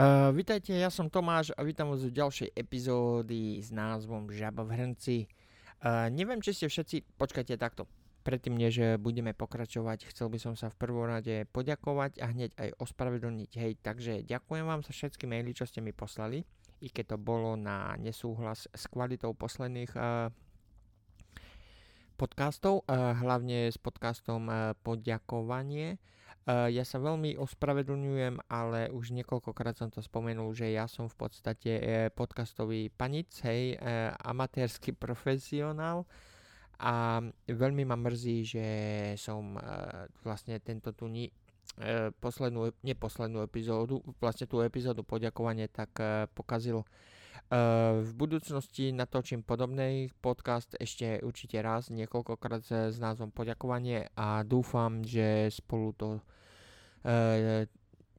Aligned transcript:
Uh, 0.00 0.32
vítajte, 0.32 0.72
ja 0.72 0.88
som 0.88 1.12
Tomáš 1.12 1.52
a 1.52 1.60
vítam 1.60 1.92
vás 1.92 2.00
v 2.00 2.08
ďalšej 2.08 2.56
epizódy 2.56 3.60
s 3.60 3.68
názvom 3.68 4.32
Žaba 4.32 4.64
v 4.64 4.72
hrnci. 4.72 5.16
Uh, 5.84 6.08
neviem, 6.08 6.40
či 6.40 6.56
ste 6.56 6.72
všetci, 6.72 7.20
počkajte 7.20 7.60
takto. 7.60 7.84
Predtým, 8.24 8.56
než 8.56 8.96
budeme 8.96 9.36
pokračovať, 9.36 10.08
chcel 10.08 10.32
by 10.32 10.40
som 10.40 10.56
sa 10.56 10.72
v 10.72 10.80
prvom 10.80 11.04
rade 11.04 11.44
poďakovať 11.52 12.16
a 12.16 12.32
hneď 12.32 12.56
aj 12.56 12.80
ospravedlniť. 12.80 13.50
Hej, 13.60 13.72
takže 13.84 14.24
ďakujem 14.24 14.64
vám 14.64 14.80
za 14.80 14.96
všetky 14.96 15.28
maily, 15.28 15.52
čo 15.52 15.68
ste 15.68 15.84
mi 15.84 15.92
poslali, 15.92 16.48
i 16.80 16.88
keď 16.88 17.12
to 17.12 17.18
bolo 17.20 17.60
na 17.60 17.92
nesúhlas 18.00 18.72
s 18.72 18.88
kvalitou 18.88 19.36
posledných 19.36 19.92
uh, 20.00 20.32
podcastov, 22.16 22.88
hlavne 22.88 23.68
s 23.68 23.76
podcastom 23.76 24.48
Poďakovanie. 24.80 26.00
Uh, 26.48 26.72
ja 26.72 26.88
sa 26.88 26.96
veľmi 26.96 27.36
ospravedlňujem, 27.36 28.48
ale 28.48 28.88
už 28.88 29.12
niekoľkokrát 29.12 29.76
som 29.76 29.92
to 29.92 30.00
spomenul, 30.00 30.56
že 30.56 30.72
ja 30.72 30.88
som 30.88 31.04
v 31.04 31.16
podstate 31.20 31.72
uh, 31.76 31.84
podcastový 32.08 32.88
panic, 32.88 33.28
hej, 33.44 33.76
uh, 33.76 34.16
amatérsky 34.24 34.96
profesionál 35.04 36.08
a 36.80 37.20
veľmi 37.44 37.84
ma 37.84 37.92
mrzí, 37.92 38.56
že 38.56 38.66
som 39.20 39.52
vlastne 40.24 40.56
tento 40.64 40.96
tu 40.96 41.12
ni, 41.12 41.28
poslednú, 42.24 42.72
neposlednú 42.80 43.44
epizódu, 43.44 44.00
vlastne 44.16 44.48
tú 44.48 44.64
epizódu 44.64 45.04
poďakovanie 45.04 45.68
tak 45.68 45.92
pokazil. 46.32 46.80
Uh, 47.48 48.04
v 48.04 48.12
budúcnosti 48.14 48.92
natočím 48.92 49.40
podobný 49.42 50.12
podcast 50.20 50.76
ešte 50.76 51.24
určite 51.24 51.58
raz, 51.64 51.88
niekoľkokrát 51.88 52.92
s 52.92 52.96
názvom 53.00 53.32
poďakovanie 53.32 54.12
a 54.14 54.44
dúfam, 54.46 55.02
že 55.02 55.48
spolu 55.50 55.90
to 55.96 56.08
uh, 56.18 57.66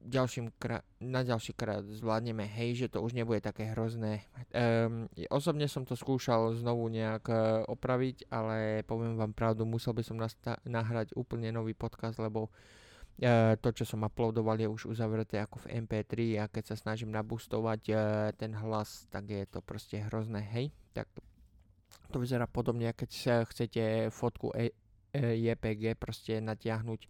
ďalším 0.02 0.50
krát, 0.58 0.82
na 0.98 1.22
ďalší 1.22 1.54
krát 1.54 1.86
zvládneme, 1.86 2.42
hej, 2.46 2.86
že 2.86 2.90
to 2.90 2.98
už 3.02 3.14
nebude 3.14 3.38
také 3.38 3.70
hrozné. 3.70 4.26
Um, 4.50 5.06
osobne 5.30 5.70
som 5.70 5.86
to 5.86 5.94
skúšal 5.94 6.58
znovu 6.58 6.90
nejak 6.90 7.24
uh, 7.30 7.62
opraviť, 7.70 8.26
ale 8.28 8.82
poviem 8.82 9.14
vám 9.14 9.32
pravdu, 9.32 9.62
musel 9.62 9.94
by 9.94 10.02
som 10.02 10.18
nasta- 10.18 10.58
nahrať 10.66 11.14
úplne 11.14 11.54
nový 11.54 11.74
podcast, 11.74 12.18
lebo 12.18 12.50
to, 13.60 13.68
čo 13.70 13.84
som 13.86 14.02
uploadoval, 14.02 14.58
je 14.58 14.66
už 14.66 14.88
uzavreté 14.88 15.38
ako 15.38 15.62
v 15.68 15.84
MP3 15.84 16.42
a 16.42 16.44
keď 16.50 16.74
sa 16.74 16.76
snažím 16.78 17.14
nabustovať 17.14 17.80
uh, 17.92 17.96
ten 18.34 18.50
hlas, 18.56 19.06
tak 19.12 19.30
je 19.30 19.44
to 19.46 19.62
proste 19.62 20.00
hrozné, 20.10 20.42
hej. 20.42 20.74
Tak 20.96 21.06
to 22.10 22.16
vyzerá 22.18 22.50
podobne, 22.50 22.90
keď 22.90 23.10
sa 23.12 23.34
chcete 23.46 24.10
fotku 24.10 24.50
e- 24.56 24.74
e- 25.14 25.38
JPG 25.38 25.94
proste 25.96 26.40
natiahnuť 26.42 27.00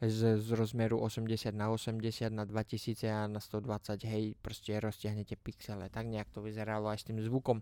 z, 0.00 0.40
z 0.40 0.48
rozmeru 0.56 0.96
80 0.96 1.52
na 1.52 1.68
80 1.68 2.32
na 2.32 2.48
2000 2.48 3.04
a 3.10 3.28
na 3.28 3.40
120, 3.40 4.00
hej, 4.08 4.32
proste 4.40 4.72
roztiahnete 4.80 5.36
pixele. 5.36 5.92
Tak 5.92 6.08
nejak 6.08 6.32
to 6.32 6.40
vyzeralo 6.40 6.88
aj 6.88 7.04
s 7.04 7.06
tým 7.12 7.20
zvukom. 7.20 7.60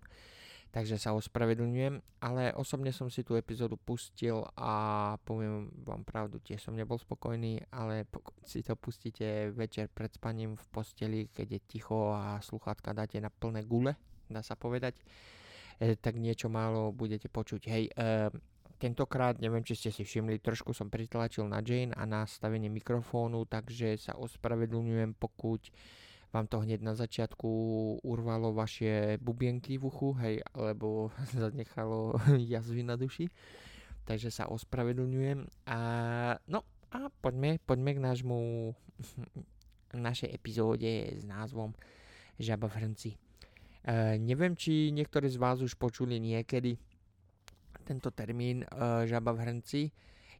Takže 0.68 1.00
sa 1.00 1.16
ospravedlňujem, 1.16 2.20
ale 2.20 2.52
osobne 2.52 2.92
som 2.92 3.08
si 3.08 3.24
tú 3.24 3.40
epizódu 3.40 3.80
pustil 3.80 4.44
a 4.52 5.16
poviem 5.24 5.72
vám 5.80 6.04
pravdu, 6.04 6.44
tiež 6.44 6.60
som 6.60 6.76
nebol 6.76 7.00
spokojný, 7.00 7.64
ale 7.72 8.04
pokud 8.04 8.36
si 8.44 8.60
to 8.60 8.76
pustíte 8.76 9.48
večer 9.56 9.88
pred 9.88 10.12
spaním 10.12 10.60
v 10.60 10.66
posteli, 10.68 11.20
keď 11.32 11.56
je 11.56 11.60
ticho 11.64 12.12
a 12.12 12.36
sluchátka 12.44 12.92
dáte 12.92 13.16
na 13.16 13.32
plné 13.32 13.64
gule, 13.64 13.96
dá 14.28 14.44
sa 14.44 14.60
povedať, 14.60 15.00
e, 15.80 15.96
tak 15.96 16.20
niečo 16.20 16.52
málo 16.52 16.92
budete 16.92 17.32
počuť. 17.32 17.62
Hej, 17.64 17.84
e, 17.96 18.28
Tentokrát, 18.78 19.42
neviem, 19.42 19.66
či 19.66 19.74
ste 19.74 19.90
si 19.90 20.06
všimli, 20.06 20.38
trošku 20.38 20.70
som 20.70 20.86
pritlačil 20.86 21.42
na 21.50 21.58
Jane 21.58 21.90
a 21.98 22.06
nastavenie 22.06 22.70
mikrofónu, 22.70 23.42
takže 23.50 23.98
sa 23.98 24.14
ospravedlňujem, 24.14 25.18
pokud 25.18 25.58
vám 26.32 26.46
to 26.46 26.60
hneď 26.60 26.84
na 26.84 26.92
začiatku 26.92 27.48
urvalo 28.04 28.52
vaše 28.52 29.16
bubienky 29.18 29.80
v 29.80 29.88
uchu, 29.88 30.12
hej, 30.20 30.44
alebo 30.52 31.12
zanechalo 31.36 32.16
jazvy 32.52 32.82
na 32.84 32.96
duši. 32.96 33.28
Takže 34.04 34.32
sa 34.32 34.48
ospravedlňujem. 34.48 35.68
A, 35.68 35.78
no 36.48 36.64
a 36.88 37.12
poďme, 37.20 37.60
poďme 37.64 37.96
k 37.96 38.04
nášmu 38.04 38.38
našej 40.08 40.32
epizóde 40.32 41.16
s 41.16 41.24
názvom 41.28 41.76
Žaba 42.40 42.70
v 42.72 42.76
hrnci. 42.80 43.10
E, 43.12 43.18
neviem, 44.16 44.56
či 44.56 44.92
niektorí 44.92 45.28
z 45.28 45.36
vás 45.36 45.60
už 45.60 45.76
počuli 45.76 46.16
niekedy 46.16 46.80
tento 47.88 48.12
termín 48.12 48.68
uh, 48.68 49.08
žaba 49.08 49.32
v 49.32 49.48
hrnci. 49.48 49.80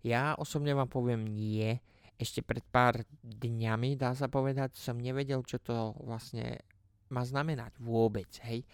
Ja 0.04 0.36
osobne 0.36 0.76
vám 0.76 0.92
poviem 0.92 1.24
nie. 1.24 1.80
Ešte 2.18 2.42
pred 2.42 2.66
pár 2.66 3.06
dňami, 3.22 3.94
dá 3.94 4.10
sa 4.12 4.26
povedať, 4.26 4.74
som 4.74 4.98
nevedel, 4.98 5.46
čo 5.46 5.62
to 5.62 5.94
vlastne 6.02 6.58
má 7.14 7.22
znamenať 7.22 7.78
vôbec, 7.78 8.28
hej. 8.44 8.66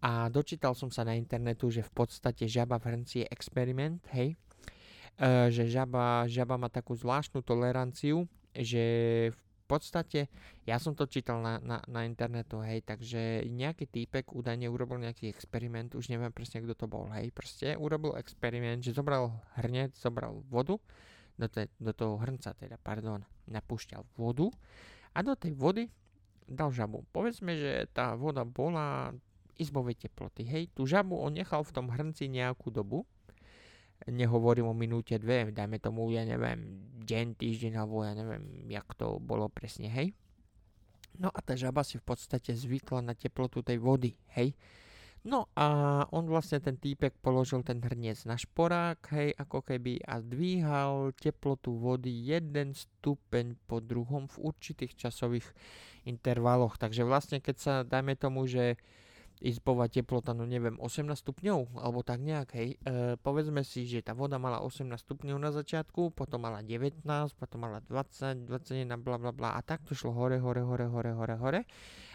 A 0.00 0.28
dočítal 0.28 0.72
som 0.76 0.88
sa 0.88 1.04
na 1.04 1.16
internetu, 1.16 1.68
že 1.68 1.84
v 1.84 1.92
podstate 1.92 2.48
žaba 2.48 2.80
v 2.80 2.96
hrnci 2.96 3.24
je 3.24 3.30
experiment, 3.32 4.00
hej. 4.16 4.34
Uh, 5.16 5.48
že 5.48 5.68
žaba, 5.68 6.28
žaba 6.28 6.60
má 6.60 6.68
takú 6.68 6.92
zvláštnu 6.92 7.40
toleranciu, 7.40 8.28
že 8.52 8.84
v 9.32 9.64
podstate, 9.64 10.30
ja 10.62 10.78
som 10.78 10.94
to 10.94 11.10
čítal 11.10 11.42
na, 11.42 11.58
na, 11.58 11.82
na 11.90 12.06
internetu, 12.06 12.62
hej, 12.62 12.86
takže 12.86 13.48
nejaký 13.50 13.90
týpek 13.90 14.30
údajne 14.30 14.70
urobil 14.70 15.02
nejaký 15.02 15.26
experiment, 15.26 15.96
už 15.98 16.12
neviem 16.12 16.30
presne, 16.30 16.62
kto 16.62 16.76
to 16.78 16.86
bol, 16.86 17.10
hej, 17.10 17.34
proste 17.34 17.74
urobil 17.74 18.14
experiment, 18.14 18.78
že 18.84 18.94
zobral 18.94 19.34
hrnec, 19.58 19.96
zobral 19.98 20.38
vodu, 20.46 20.78
do, 21.36 21.46
te, 21.48 21.68
do 21.76 21.92
toho 21.92 22.16
hrnca 22.20 22.56
teda, 22.56 22.80
pardon, 22.80 23.24
napúšťal 23.48 24.04
vodu 24.16 24.48
a 25.12 25.22
do 25.22 25.36
tej 25.36 25.52
vody 25.56 25.88
dal 26.48 26.72
žabu. 26.72 27.04
Povedzme, 27.12 27.56
že 27.56 27.86
tá 27.92 28.16
voda 28.16 28.44
bola 28.44 29.12
izbovej 29.56 29.96
teploty, 29.96 30.44
hej, 30.44 30.68
tú 30.76 30.84
žabu 30.84 31.16
on 31.16 31.32
nechal 31.32 31.64
v 31.64 31.72
tom 31.72 31.88
hrnci 31.88 32.28
nejakú 32.28 32.68
dobu, 32.68 33.08
nehovorím 34.04 34.68
o 34.68 34.74
minúte, 34.76 35.16
dve, 35.16 35.48
dajme 35.48 35.80
tomu, 35.80 36.12
ja 36.12 36.28
neviem, 36.28 36.84
deň, 37.00 37.40
týždeň, 37.40 37.72
alebo 37.80 38.04
ja 38.04 38.12
neviem, 38.12 38.68
jak 38.68 38.86
to 38.94 39.16
bolo 39.16 39.48
presne, 39.48 39.88
hej. 39.88 40.12
No 41.16 41.32
a 41.32 41.40
tá 41.40 41.56
žaba 41.56 41.80
si 41.80 41.96
v 41.96 42.04
podstate 42.04 42.52
zvykla 42.52 43.00
na 43.00 43.16
teplotu 43.16 43.64
tej 43.64 43.80
vody, 43.80 44.12
hej. 44.36 44.52
No 45.24 45.48
a 45.56 45.66
on 46.12 46.28
vlastne 46.28 46.62
ten 46.62 46.76
týpek 46.78 47.16
položil 47.18 47.64
ten 47.64 47.80
hrniec 47.80 48.28
na 48.28 48.38
šporák, 48.38 49.00
hej, 49.10 49.34
ako 49.34 49.64
keby 49.64 49.98
a 50.04 50.22
dvíhal 50.22 51.16
teplotu 51.16 51.74
vody 51.74 52.12
jeden 52.12 52.76
stupeň 52.76 53.58
po 53.66 53.82
druhom 53.82 54.30
v 54.30 54.36
určitých 54.52 54.94
časových 54.94 55.48
intervaloch. 56.06 56.78
Takže 56.78 57.02
vlastne 57.02 57.42
keď 57.42 57.56
sa, 57.58 57.74
dajme 57.82 58.14
tomu, 58.14 58.46
že 58.46 58.78
izbová 59.44 59.84
teplota, 59.92 60.32
no 60.32 60.48
neviem, 60.48 60.80
18 60.80 61.12
stupňov, 61.12 61.76
alebo 61.76 62.00
tak 62.00 62.24
nejak, 62.24 62.48
hej. 62.56 62.80
E, 62.80 63.20
povedzme 63.20 63.60
si, 63.68 63.84
že 63.84 64.00
tá 64.00 64.16
voda 64.16 64.40
mala 64.40 64.64
18 64.64 64.96
stupňov 64.96 65.36
na 65.36 65.52
začiatku, 65.52 66.16
potom 66.16 66.40
mala 66.48 66.64
19, 66.64 67.04
potom 67.36 67.58
mala 67.68 67.84
20, 67.84 68.48
21, 68.48 68.88
bla 68.96 69.20
bla 69.20 69.32
bla 69.36 69.50
a 69.52 69.60
tak 69.60 69.84
to 69.84 69.92
šlo 69.92 70.16
hore, 70.16 70.40
hore, 70.40 70.64
hore, 70.64 70.88
hore, 70.88 71.12
hore, 71.12 71.36
hore. 71.36 71.60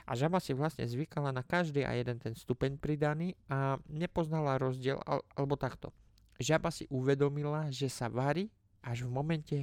A 0.09 0.17
žaba 0.17 0.41
si 0.41 0.57
vlastne 0.57 0.89
zvykala 0.89 1.29
na 1.29 1.45
každý 1.45 1.85
a 1.85 1.93
jeden 1.93 2.17
ten 2.17 2.33
stupeň 2.33 2.81
pridaný 2.81 3.37
a 3.53 3.77
nepoznala 3.85 4.57
rozdiel, 4.57 4.97
al, 5.05 5.21
alebo 5.37 5.53
takto. 5.53 5.93
Žaba 6.41 6.73
si 6.73 6.89
uvedomila, 6.89 7.69
že 7.69 7.85
sa 7.85 8.09
varí 8.09 8.49
až 8.81 9.05
v 9.05 9.13
momente, 9.13 9.59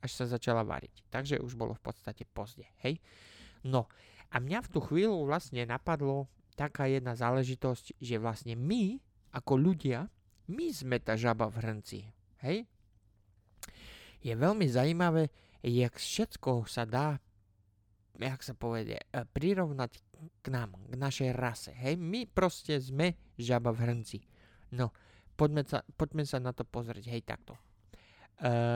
až 0.00 0.10
sa 0.16 0.24
začala 0.24 0.64
variť. 0.64 1.04
Takže 1.12 1.44
už 1.44 1.60
bolo 1.60 1.76
v 1.76 1.84
podstate 1.84 2.24
pozde, 2.24 2.64
hej. 2.80 3.04
No, 3.60 3.84
a 4.32 4.40
mňa 4.40 4.64
v 4.64 4.70
tú 4.72 4.80
chvíľu 4.80 5.28
vlastne 5.28 5.62
napadlo, 5.68 6.26
taká 6.54 6.86
jedna 6.86 7.18
záležitosť, 7.18 7.98
že 7.98 8.16
vlastne 8.22 8.54
my, 8.54 8.98
ako 9.34 9.58
ľudia, 9.58 10.06
my 10.50 10.66
sme 10.70 11.02
tá 11.02 11.18
žaba 11.18 11.50
v 11.50 11.58
hrnci. 11.60 11.98
Hej? 12.42 12.66
Je 14.24 14.32
veľmi 14.32 14.64
zaujímavé, 14.70 15.28
jak 15.60 15.98
všetko 15.98 16.64
sa 16.70 16.86
dá, 16.88 17.18
jak 18.16 18.40
sa 18.40 18.54
povede, 18.54 19.00
e, 19.00 19.06
prirovnať 19.26 19.92
k 20.40 20.46
nám, 20.48 20.78
k 20.88 20.94
našej 20.94 21.30
rase. 21.34 21.72
Hej? 21.74 21.98
My 21.98 22.24
proste 22.28 22.78
sme 22.78 23.18
žaba 23.36 23.74
v 23.74 23.82
hrnci. 23.90 24.18
No, 24.72 24.94
poďme 25.34 25.66
sa, 25.66 25.82
poďme 25.98 26.24
sa 26.24 26.38
na 26.38 26.54
to 26.54 26.62
pozrieť, 26.62 27.10
hej, 27.10 27.22
takto. 27.26 27.58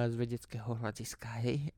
Z 0.09 0.15
vedeckého 0.15 0.71
hľadiska, 0.79 1.43
hej, 1.43 1.75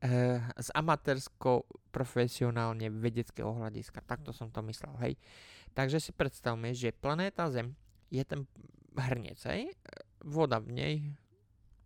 z 0.61 0.69
amatérsko 0.77 1.65
profesionálne 1.88 2.93
vedeckého 2.93 3.56
hľadiska, 3.56 4.05
takto 4.05 4.37
som 4.37 4.53
to 4.53 4.61
myslel, 4.69 4.93
hej. 5.00 5.17
Takže 5.73 5.97
si 5.97 6.12
predstavme, 6.12 6.77
že 6.77 6.93
planéta 6.93 7.49
Zem 7.49 7.73
je 8.12 8.21
ten 8.21 8.44
hrnec, 8.93 9.41
hej? 9.49 9.73
voda 10.25 10.61
v 10.61 10.71
nej 10.73 10.94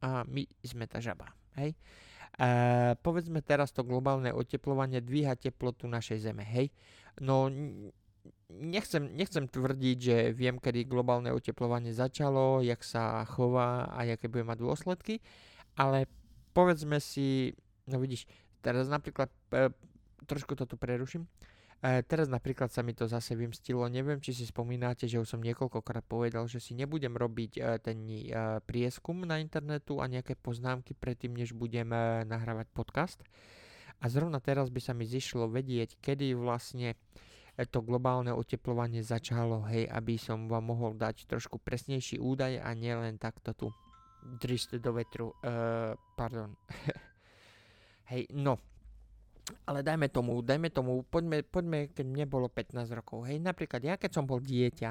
a 0.03 0.27
my 0.27 0.45
sme 0.67 0.85
tá 0.91 0.99
žaba. 0.99 1.33
Hej? 1.57 1.79
E, 2.35 2.49
povedzme 2.99 3.41
teraz 3.41 3.71
to 3.71 3.87
globálne 3.87 4.35
oteplovanie 4.35 4.99
dvíha 5.01 5.39
teplotu 5.39 5.87
našej 5.87 6.29
Zeme. 6.29 6.43
Hej? 6.43 6.75
No 7.23 7.49
nechcem, 8.51 9.15
nechcem 9.15 9.47
tvrdiť, 9.47 9.97
že 9.99 10.17
viem, 10.35 10.59
kedy 10.59 10.85
globálne 10.85 11.31
oteplovanie 11.31 11.95
začalo, 11.95 12.61
jak 12.61 12.83
sa 12.83 13.23
chová 13.25 13.89
a 13.95 14.03
aké 14.05 14.27
bude 14.27 14.45
mať 14.45 14.59
dôsledky, 14.61 15.23
ale 15.75 16.07
povedzme 16.55 17.03
si, 17.03 17.55
no 17.91 17.99
vidíš, 17.99 18.27
teraz 18.65 18.87
napríklad, 18.87 19.31
e, 19.51 19.71
trošku 20.27 20.55
to 20.55 20.65
tu 20.65 20.79
preruším, 20.79 21.27
E, 21.85 22.01
teraz 22.01 22.33
napríklad 22.33 22.73
sa 22.73 22.81
mi 22.81 22.97
to 22.97 23.05
zase 23.05 23.37
vymstilo, 23.37 23.85
neviem, 23.93 24.17
či 24.17 24.33
si 24.33 24.49
spomínate, 24.49 25.05
že 25.05 25.21
už 25.21 25.37
som 25.37 25.45
niekoľkokrát 25.45 26.01
povedal, 26.09 26.49
že 26.49 26.57
si 26.57 26.73
nebudem 26.73 27.13
robiť 27.13 27.53
e, 27.61 27.77
ten 27.77 28.01
e, 28.09 28.33
prieskum 28.65 29.21
na 29.21 29.37
internetu 29.37 30.01
a 30.01 30.09
nejaké 30.09 30.33
poznámky 30.33 30.97
predtým, 30.97 31.37
než 31.37 31.53
budem 31.53 31.93
e, 31.93 32.25
nahrávať 32.25 32.73
podcast. 32.73 33.21
A 34.01 34.09
zrovna 34.09 34.41
teraz 34.41 34.73
by 34.73 34.81
sa 34.81 34.97
mi 34.97 35.05
zišlo 35.05 35.45
vedieť, 35.53 36.01
kedy 36.01 36.33
vlastne 36.33 36.97
e, 37.53 37.69
to 37.69 37.85
globálne 37.85 38.33
oteplovanie 38.33 39.05
začalo, 39.05 39.69
hej, 39.69 39.85
aby 39.85 40.17
som 40.17 40.49
vám 40.49 40.65
mohol 40.65 40.97
dať 40.97 41.29
trošku 41.29 41.61
presnejší 41.61 42.17
údaj 42.17 42.65
a 42.65 42.73
nielen 42.73 43.21
takto 43.21 43.53
tu 43.53 43.69
drište 44.25 44.81
do 44.81 44.97
vetru, 44.97 45.29
uh, 45.45 45.93
pardon. 46.17 46.57
hej, 48.11 48.25
no, 48.33 48.57
ale 49.69 49.85
dajme 49.85 50.09
tomu, 50.09 50.41
dajme 50.41 50.73
tomu, 50.73 51.05
poďme, 51.05 51.45
poďme, 51.45 51.93
keď 51.93 52.07
mne 52.09 52.25
bolo 52.25 52.49
15 52.49 52.89
rokov, 52.97 53.29
hej, 53.29 53.37
napríklad 53.41 53.85
ja 53.85 53.95
keď 54.01 54.11
som 54.17 54.25
bol 54.25 54.41
dieťa, 54.41 54.91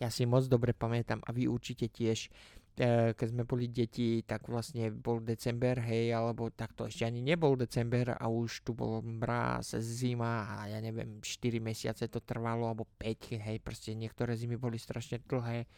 ja 0.00 0.08
si 0.08 0.24
moc 0.24 0.48
dobre 0.48 0.72
pamätám 0.72 1.20
a 1.28 1.30
vy 1.36 1.44
určite 1.44 1.92
tiež, 1.92 2.32
e, 2.80 3.12
keď 3.12 3.26
sme 3.28 3.44
boli 3.44 3.68
deti, 3.68 4.24
tak 4.24 4.48
vlastne 4.48 4.88
bol 4.88 5.20
december, 5.20 5.76
hej, 5.84 6.16
alebo 6.16 6.48
takto 6.48 6.88
ešte 6.88 7.04
ani 7.04 7.20
nebol 7.20 7.60
december 7.60 8.16
a 8.16 8.24
už 8.24 8.64
tu 8.64 8.72
bol 8.72 9.04
mráz, 9.04 9.76
zima 9.84 10.48
a 10.48 10.72
ja 10.72 10.80
neviem, 10.80 11.20
4 11.20 11.60
mesiace 11.60 12.08
to 12.08 12.24
trvalo, 12.24 12.72
alebo 12.72 12.88
5, 12.96 13.36
hej, 13.36 13.60
proste 13.60 13.92
niektoré 13.92 14.32
zimy 14.32 14.56
boli 14.56 14.80
strašne 14.80 15.20
dlhé, 15.28 15.68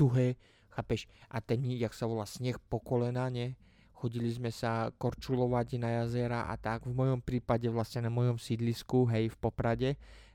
tuhé, 0.00 0.40
chápeš, 0.70 1.10
a 1.30 1.42
ten, 1.42 1.62
jak 1.66 1.94
sa 1.94 2.06
volá, 2.06 2.24
sneh 2.24 2.56
po 2.70 2.78
kolena, 2.78 3.28
ne, 3.28 3.58
chodili 3.94 4.32
sme 4.32 4.48
sa 4.48 4.88
korčulovať 4.96 5.76
na 5.76 6.02
jazera 6.02 6.48
a 6.48 6.56
tak. 6.56 6.88
V 6.88 6.94
mojom 6.96 7.20
prípade 7.20 7.68
vlastne 7.68 8.08
na 8.08 8.10
mojom 8.10 8.40
sídlisku, 8.40 9.04
hej, 9.12 9.28
v 9.28 9.36
Poprade. 9.36 9.90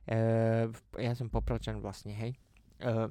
E, 0.06 0.18
ja 1.02 1.12
som 1.18 1.34
Popračan 1.34 1.82
vlastne, 1.82 2.14
hej. 2.14 2.38
E, 2.78 3.10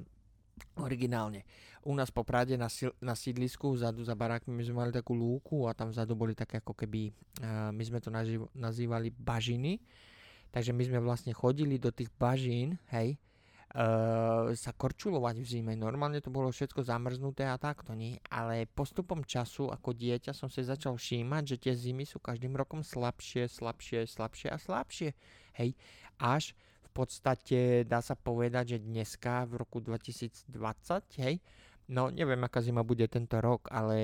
originálne. 0.79 1.43
U 1.85 1.93
nás 1.93 2.09
po 2.09 2.25
Prade 2.25 2.57
na, 2.57 2.65
na 2.97 3.13
sídlisku, 3.13 3.75
vzadu 3.75 4.01
za 4.01 4.17
barákmi, 4.17 4.49
my 4.49 4.63
sme 4.65 4.75
mali 4.81 4.91
takú 4.95 5.13
lúku 5.13 5.69
a 5.69 5.75
tam 5.77 5.93
vzadu 5.93 6.17
boli 6.17 6.33
také 6.33 6.57
ako 6.57 6.73
keby, 6.73 7.13
uh, 7.45 7.69
my 7.69 7.83
sme 7.85 8.01
to 8.01 8.09
naživ, 8.09 8.49
nazývali 8.57 9.13
bažiny. 9.13 9.77
Takže 10.49 10.71
my 10.71 10.83
sme 10.87 10.99
vlastne 11.03 11.35
chodili 11.35 11.77
do 11.77 11.91
tých 11.91 12.09
bažín, 12.15 12.79
hej, 12.89 13.19
sa 14.55 14.71
korčulovať 14.71 15.35
v 15.43 15.47
zime. 15.47 15.73
Normálne 15.75 16.23
to 16.23 16.31
bolo 16.31 16.47
všetko 16.47 16.87
zamrznuté 16.87 17.43
a 17.43 17.59
takto 17.59 17.91
nie, 17.91 18.15
ale 18.31 18.71
postupom 18.71 19.19
času 19.27 19.67
ako 19.67 19.91
dieťa 19.91 20.31
som 20.31 20.47
si 20.47 20.63
začal 20.63 20.95
všímať, 20.95 21.43
že 21.43 21.57
tie 21.59 21.73
zimy 21.75 22.07
sú 22.07 22.23
každým 22.23 22.55
rokom 22.55 22.87
slabšie, 22.87 23.51
slabšie, 23.51 24.07
slabšie 24.07 24.47
a 24.47 24.57
slabšie. 24.57 25.09
Hej, 25.59 25.75
až 26.23 26.55
v 26.87 26.89
podstate 26.95 27.83
dá 27.83 27.99
sa 27.99 28.15
povedať, 28.15 28.79
že 28.79 28.87
dneska 28.87 29.43
v 29.43 29.59
roku 29.59 29.83
2020, 29.83 30.47
hej, 31.19 31.43
no 31.91 32.07
neviem 32.07 32.39
aká 32.47 32.63
zima 32.63 32.79
bude 32.79 33.03
tento 33.11 33.43
rok, 33.43 33.67
ale 33.75 33.99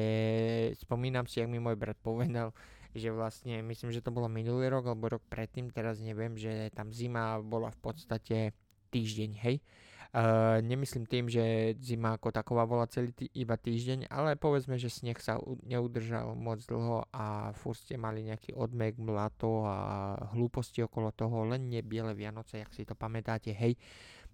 spomínam 0.84 1.32
si, 1.32 1.40
jak 1.40 1.48
mi 1.48 1.64
môj 1.64 1.80
brat 1.80 1.96
povedal, 2.04 2.52
že 2.92 3.08
vlastne, 3.08 3.64
myslím, 3.64 3.96
že 3.96 4.04
to 4.04 4.12
bolo 4.12 4.28
minulý 4.28 4.68
rok 4.68 4.92
alebo 4.92 5.16
rok 5.16 5.24
predtým, 5.32 5.72
teraz 5.72 6.04
neviem, 6.04 6.36
že 6.36 6.68
tam 6.76 6.92
zima 6.92 7.40
bola 7.40 7.72
v 7.72 7.80
podstate 7.80 8.52
týždeň, 8.92 9.32
hej. 9.48 9.64
Uh, 10.12 10.60
nemyslím 10.60 11.08
tým, 11.08 11.32
že 11.32 11.72
zima 11.80 12.20
ako 12.20 12.36
taková 12.36 12.68
bola 12.68 12.84
celý 12.84 13.16
tý, 13.16 13.32
iba 13.32 13.56
týždeň, 13.56 14.12
ale 14.12 14.36
povedzme, 14.36 14.76
že 14.76 14.92
sneh 14.92 15.16
sa 15.16 15.40
u, 15.40 15.56
neudržal 15.64 16.36
moc 16.36 16.60
dlho 16.68 17.08
a 17.16 17.56
furt 17.56 17.80
ste 17.80 17.96
mali 17.96 18.28
nejaký 18.28 18.52
odmek, 18.52 19.00
mlato 19.00 19.64
a 19.64 20.20
hlúposti 20.36 20.84
okolo 20.84 21.16
toho, 21.16 21.48
len 21.48 21.72
nie 21.72 21.80
biele 21.80 22.12
Vianoce, 22.12 22.60
jak 22.60 22.76
si 22.76 22.84
to 22.84 22.92
pamätáte, 22.92 23.56
hej. 23.56 23.80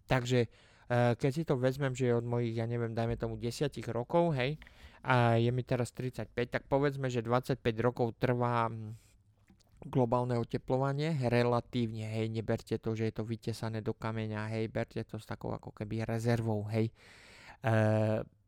Takže 0.10 0.50
uh, 0.90 1.14
keď 1.14 1.30
si 1.30 1.46
to 1.46 1.62
vezmem, 1.62 1.94
že 1.94 2.10
od 2.10 2.26
mojich, 2.26 2.58
ja 2.58 2.66
neviem, 2.66 2.98
dajme 2.98 3.14
tomu 3.14 3.38
10 3.38 3.70
rokov, 3.94 4.34
hej, 4.34 4.58
a 5.06 5.38
je 5.38 5.54
mi 5.54 5.62
teraz 5.62 5.94
35, 5.94 6.34
tak 6.50 6.66
povedzme, 6.66 7.06
že 7.14 7.22
25 7.22 7.62
rokov 7.86 8.18
trvá 8.18 8.66
globálne 9.86 10.40
oteplovanie 10.42 11.14
relatívne, 11.30 12.10
hej, 12.10 12.34
neberte 12.34 12.82
to, 12.82 12.98
že 12.98 13.12
je 13.12 13.14
to 13.14 13.24
vytesané 13.28 13.86
do 13.86 13.94
kameňa, 13.94 14.50
hej, 14.58 14.66
berte 14.74 15.02
to 15.06 15.22
s 15.22 15.26
takou 15.30 15.54
ako 15.54 15.70
keby 15.76 16.02
rezervou, 16.02 16.66
hej. 16.74 16.90
E, 17.62 17.74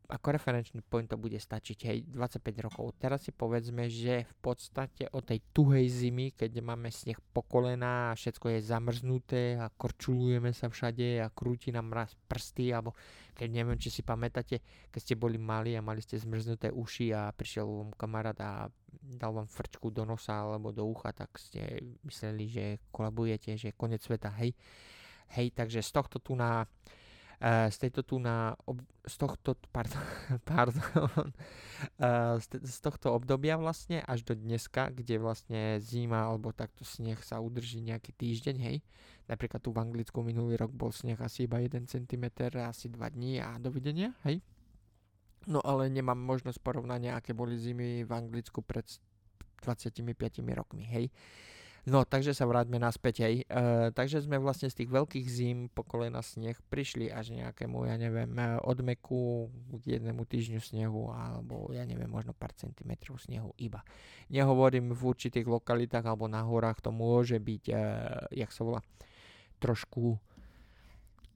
ako 0.10 0.34
referenčný 0.34 0.82
point 0.82 1.06
to 1.06 1.22
bude 1.22 1.38
stačiť, 1.38 1.78
hej, 1.86 1.98
25 2.10 2.66
rokov. 2.66 2.98
Teraz 2.98 3.30
si 3.30 3.32
povedzme, 3.32 3.86
že 3.86 4.26
v 4.26 4.36
podstate 4.42 5.06
o 5.14 5.22
tej 5.22 5.38
tuhej 5.54 5.86
zimy, 5.86 6.34
keď 6.34 6.66
máme 6.66 6.90
sneh 6.90 7.22
po 7.30 7.46
kolena 7.46 8.10
a 8.10 8.18
všetko 8.18 8.58
je 8.58 8.60
zamrznuté 8.66 9.44
a 9.62 9.70
korčulujeme 9.70 10.50
sa 10.50 10.66
všade 10.66 11.22
a 11.22 11.30
krúti 11.30 11.70
nám 11.70 11.94
raz 11.94 12.18
prsty, 12.26 12.74
alebo 12.74 12.98
keď 13.38 13.48
neviem, 13.54 13.78
či 13.78 13.94
si 13.94 14.02
pamätáte, 14.02 14.66
keď 14.90 15.00
ste 15.00 15.14
boli 15.14 15.38
mali 15.38 15.78
a 15.78 15.86
mali 15.86 16.02
ste 16.02 16.18
zmrznuté 16.18 16.74
uši 16.74 17.14
a 17.14 17.30
prišiel 17.30 17.70
vám 17.70 17.94
kamarát 17.94 18.38
a 18.42 18.66
dal 18.90 19.32
vám 19.38 19.46
frčku 19.46 19.94
do 19.94 20.10
nosa 20.10 20.42
alebo 20.42 20.74
do 20.74 20.90
ucha, 20.90 21.14
tak 21.14 21.38
ste 21.38 21.86
mysleli, 22.02 22.50
že 22.50 22.66
kolabujete, 22.90 23.54
že 23.62 23.70
je 23.70 23.78
konec 23.78 24.02
sveta, 24.02 24.34
hej. 24.42 24.58
Hej, 25.38 25.54
takže 25.54 25.86
z 25.86 25.92
tohto 25.94 26.18
tu 26.18 26.34
na 26.34 26.66
z 27.40 27.78
tejto 27.80 28.04
tu 28.04 28.20
na 28.20 28.52
ob, 28.68 28.84
z 29.08 29.16
tohto, 29.16 29.56
pardon, 29.72 30.04
pardon 30.50 31.32
z, 32.36 32.48
z 32.60 32.78
tohto 32.84 33.16
obdobia 33.16 33.56
vlastne 33.56 34.04
až 34.04 34.28
do 34.28 34.36
dneska, 34.36 34.92
kde 34.92 35.24
vlastne 35.24 35.80
zima 35.80 36.28
alebo 36.28 36.52
takto 36.52 36.84
sneh 36.84 37.16
sa 37.24 37.40
udrží 37.40 37.80
nejaký 37.80 38.12
týždeň, 38.12 38.56
hej. 38.60 38.78
Napríklad 39.32 39.64
tu 39.64 39.72
v 39.72 39.80
Anglicku 39.80 40.20
minulý 40.20 40.60
rok 40.60 40.76
bol 40.76 40.92
sneh 40.92 41.16
asi 41.16 41.48
iba 41.48 41.64
1 41.64 41.88
cm, 41.88 42.26
asi 42.60 42.92
2 42.92 43.00
dní 43.16 43.40
a 43.40 43.56
dovidenia, 43.56 44.12
hej. 44.28 44.44
No 45.48 45.64
ale 45.64 45.88
nemám 45.88 46.20
možnosť 46.20 46.60
porovnania, 46.60 47.16
aké 47.16 47.32
boli 47.32 47.56
zimy 47.56 48.04
v 48.04 48.12
Anglicku 48.12 48.60
pred 48.60 48.86
25 49.64 50.04
rokmi, 50.52 50.84
hej. 50.92 51.08
No, 51.88 52.04
takže 52.04 52.36
sa 52.36 52.44
vráťme 52.44 52.76
naspäť, 52.76 53.24
hej. 53.24 53.48
E, 53.48 53.92
takže 53.96 54.20
sme 54.24 54.36
vlastne 54.36 54.68
z 54.68 54.84
tých 54.84 54.90
veľkých 54.92 55.28
zim 55.32 55.58
po 55.72 55.88
kolena 55.88 56.20
sneh 56.20 56.60
prišli 56.68 57.08
až 57.08 57.32
nejakému, 57.32 57.88
ja 57.88 57.96
neviem, 57.96 58.32
e, 58.36 58.60
odmeku 58.60 59.48
k 59.80 60.00
jednému 60.00 60.28
týždňu 60.28 60.60
snehu, 60.60 61.14
alebo 61.16 61.72
ja 61.72 61.88
neviem, 61.88 62.12
možno 62.12 62.36
pár 62.36 62.52
centimetrov 62.52 63.24
snehu 63.24 63.56
iba. 63.56 63.86
Nehovorím 64.28 64.92
v 64.92 65.02
určitých 65.08 65.48
lokalitách 65.48 66.04
alebo 66.04 66.28
na 66.28 66.44
horách, 66.44 66.84
to 66.84 66.92
môže 66.92 67.40
byť, 67.40 67.64
e, 67.72 67.76
jak 68.44 68.52
sa 68.52 68.62
volá, 68.68 68.80
trošku 69.64 70.20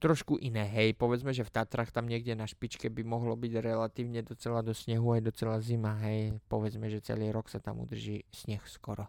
trošku 0.04 0.36
iné, 0.36 0.68
hej, 0.68 0.92
povedzme, 0.92 1.32
že 1.32 1.48
v 1.48 1.54
Tatrach 1.54 1.88
tam 1.88 2.04
niekde 2.04 2.36
na 2.36 2.44
špičke 2.44 2.92
by 2.92 3.00
mohlo 3.08 3.32
byť 3.40 3.52
relatívne 3.56 4.20
docela 4.20 4.60
do 4.60 4.76
snehu 4.76 5.16
aj 5.16 5.32
docela 5.32 5.56
zima, 5.64 5.96
hej, 6.04 6.36
povedzme, 6.44 6.92
že 6.92 7.00
celý 7.00 7.32
rok 7.32 7.48
sa 7.48 7.56
tam 7.56 7.80
udrží 7.80 8.20
sneh 8.28 8.60
skoro. 8.68 9.08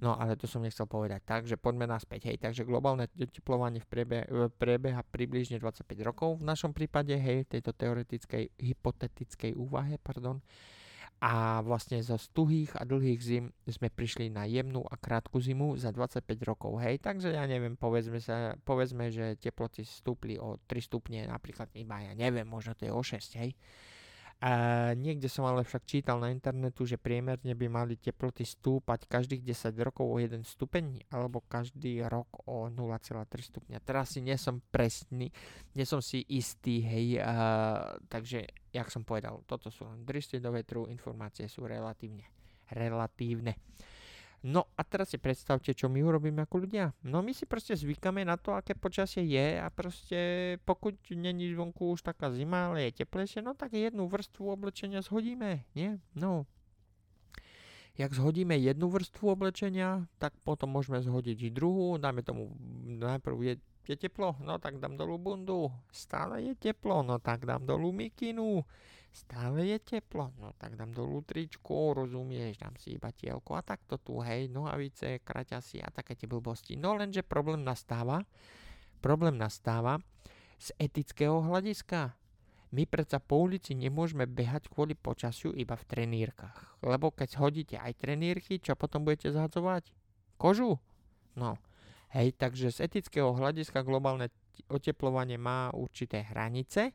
No 0.00 0.16
ale 0.16 0.32
to 0.40 0.48
som 0.48 0.64
nechcel 0.64 0.88
povedať. 0.88 1.20
Takže 1.28 1.60
poďme 1.60 1.84
naspäť. 1.84 2.32
Hej, 2.32 2.40
takže 2.40 2.64
globálne 2.64 3.04
oteplovanie 3.12 3.84
v 3.84 3.88
priebe, 3.88 4.18
priebeha 4.56 5.04
približne 5.04 5.60
25 5.60 5.84
rokov 6.00 6.40
v 6.40 6.48
našom 6.48 6.72
prípade, 6.72 7.12
hej, 7.12 7.44
tejto 7.44 7.76
teoretickej, 7.76 8.56
hypotetickej 8.56 9.52
úvahe, 9.60 10.00
pardon. 10.00 10.40
A 11.20 11.60
vlastne 11.60 12.00
zo 12.00 12.16
stuhých 12.16 12.72
a 12.80 12.88
dlhých 12.88 13.20
zim 13.20 13.52
sme 13.68 13.92
prišli 13.92 14.32
na 14.32 14.48
jemnú 14.48 14.80
a 14.88 14.96
krátku 14.96 15.36
zimu 15.36 15.76
za 15.76 15.92
25 15.92 16.24
rokov, 16.48 16.80
hej. 16.80 16.96
Takže 16.96 17.36
ja 17.36 17.44
neviem, 17.44 17.76
povedzme, 17.76 18.24
sa, 18.24 18.56
povedzme 18.64 19.12
že 19.12 19.36
teploty 19.36 19.84
stúpli 19.84 20.40
o 20.40 20.56
3 20.64 20.80
stupne, 20.80 21.28
napríklad 21.28 21.68
iba, 21.76 22.00
ja 22.00 22.16
neviem, 22.16 22.48
možno 22.48 22.72
to 22.72 22.88
je 22.88 22.92
o 22.96 23.04
6, 23.04 23.36
hej. 23.36 23.52
A 24.40 24.52
niekde 24.96 25.28
som 25.28 25.44
ale 25.44 25.68
však 25.68 25.84
čítal 25.84 26.16
na 26.16 26.32
internetu, 26.32 26.88
že 26.88 26.96
priemerne 26.96 27.52
by 27.52 27.66
mali 27.68 28.00
teploty 28.00 28.48
stúpať 28.48 29.04
každých 29.04 29.44
10 29.44 29.76
rokov 29.84 30.08
o 30.08 30.16
1 30.16 30.32
stupeň 30.48 31.12
alebo 31.12 31.44
každý 31.44 32.00
rok 32.08 32.48
o 32.48 32.72
0,3 32.72 33.28
stupňa. 33.28 33.84
Teraz 33.84 34.16
si 34.16 34.24
nie 34.24 34.40
som 34.40 34.64
presný, 34.72 35.28
nie 35.76 35.84
som 35.84 36.00
si 36.00 36.24
istý, 36.24 36.80
hej, 36.80 37.20
uh, 37.20 38.00
takže, 38.08 38.48
jak 38.72 38.88
som 38.88 39.04
povedal, 39.04 39.44
toto 39.44 39.68
sú 39.68 39.84
len 39.84 40.08
do 40.08 40.50
vetru, 40.56 40.88
informácie 40.88 41.44
sú 41.44 41.68
relatívne, 41.68 42.24
relatívne. 42.72 43.60
No 44.40 44.64
a 44.72 44.80
teraz 44.88 45.12
si 45.12 45.20
predstavte, 45.20 45.76
čo 45.76 45.92
my 45.92 46.00
urobíme 46.00 46.40
ako 46.48 46.64
ľudia. 46.64 46.96
No 47.04 47.20
my 47.20 47.36
si 47.36 47.44
proste 47.44 47.76
zvykáme 47.76 48.24
na 48.24 48.40
to, 48.40 48.56
aké 48.56 48.72
počasie 48.72 49.20
je 49.28 49.60
a 49.60 49.68
proste 49.68 50.56
pokud 50.64 50.96
není 51.12 51.52
zvonku 51.52 51.92
už 51.92 52.00
taká 52.00 52.32
zima, 52.32 52.72
ale 52.72 52.88
je 52.88 53.04
teplejšie, 53.04 53.44
no 53.44 53.52
tak 53.52 53.76
jednu 53.76 54.08
vrstvu 54.08 54.48
oblečenia 54.48 55.04
zhodíme, 55.04 55.68
nie? 55.76 56.00
No. 56.16 56.48
Jak 58.00 58.16
zhodíme 58.16 58.56
jednu 58.56 58.88
vrstvu 58.88 59.28
oblečenia, 59.28 60.08
tak 60.16 60.32
potom 60.40 60.72
môžeme 60.72 61.04
zhodiť 61.04 61.52
druhú, 61.52 62.00
dáme 62.00 62.24
tomu 62.24 62.56
najprv 62.96 63.36
je, 63.44 63.54
je 63.92 63.96
teplo, 64.08 64.40
no 64.40 64.56
tak 64.56 64.80
dám 64.80 64.96
dolu 64.96 65.20
bundu, 65.20 65.68
stále 65.92 66.40
je 66.48 66.56
teplo, 66.56 67.04
no 67.04 67.20
tak 67.20 67.44
dám 67.44 67.68
dolu 67.68 67.92
mikinu, 67.92 68.64
stále 69.10 69.66
je 69.66 69.78
teplo, 69.78 70.30
no 70.38 70.54
tak 70.54 70.78
dám 70.78 70.94
dolu 70.94 71.22
tričku, 71.26 71.94
rozumieš, 71.94 72.62
dám 72.62 72.78
si 72.78 72.94
iba 72.94 73.10
tielko 73.10 73.58
a 73.58 73.62
takto 73.66 73.98
tu, 73.98 74.22
hej, 74.22 74.46
nohavice, 74.46 75.18
kraťasy 75.22 75.82
a 75.82 75.90
také 75.90 76.14
tie 76.14 76.30
blbosti. 76.30 76.78
No 76.78 76.94
lenže 76.94 77.26
problém 77.26 77.66
nastáva, 77.66 78.22
problém 79.02 79.34
nastáva 79.34 79.98
z 80.60 80.70
etického 80.78 81.42
hľadiska. 81.42 82.14
My 82.70 82.86
predsa 82.86 83.18
po 83.18 83.42
ulici 83.42 83.74
nemôžeme 83.74 84.30
behať 84.30 84.70
kvôli 84.70 84.94
počasiu 84.94 85.50
iba 85.58 85.74
v 85.74 85.88
trenírkach. 85.90 86.78
Lebo 86.86 87.10
keď 87.10 87.42
hodíte 87.42 87.76
aj 87.82 87.98
trenírky, 87.98 88.62
čo 88.62 88.78
potom 88.78 89.02
budete 89.02 89.34
zhadzovať? 89.34 89.90
Kožu? 90.38 90.78
No. 91.34 91.58
Hej, 92.14 92.38
takže 92.38 92.70
z 92.70 92.86
etického 92.86 93.34
hľadiska 93.34 93.82
globálne 93.82 94.30
oteplovanie 94.70 95.34
má 95.34 95.74
určité 95.74 96.22
hranice 96.26 96.94